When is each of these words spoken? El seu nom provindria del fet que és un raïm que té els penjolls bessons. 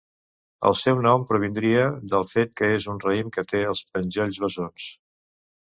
El 0.69 0.77
seu 0.79 1.01
nom 1.05 1.25
provindria 1.31 1.83
del 2.15 2.25
fet 2.33 2.57
que 2.63 2.71
és 2.79 2.89
un 2.95 3.03
raïm 3.05 3.31
que 3.39 3.47
té 3.55 3.63
els 3.75 3.85
penjolls 3.99 4.43
bessons. 4.49 4.91